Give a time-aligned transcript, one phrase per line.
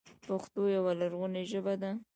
[0.25, 1.91] پښتو یوه لرغونې ژبه ده